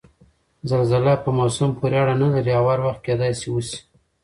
[0.69, 3.77] زلزله په موسم پورې اړنه نلري او هر وخت کېدای شي وشي؟